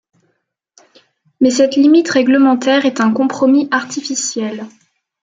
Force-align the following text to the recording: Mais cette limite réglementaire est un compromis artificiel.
Mais 1.41 1.51
cette 1.51 1.75
limite 1.75 2.09
réglementaire 2.09 2.87
est 2.87 2.99
un 3.01 3.13
compromis 3.13 3.67
artificiel. 3.69 4.65